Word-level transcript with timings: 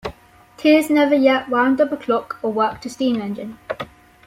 Tears 0.57 0.89
never 0.89 1.13
yet 1.13 1.47
wound 1.47 1.79
up 1.79 1.91
a 1.91 1.95
clock, 1.95 2.39
or 2.41 2.51
worked 2.51 2.87
a 2.87 2.89
steam 2.89 3.21
engine. 3.21 3.59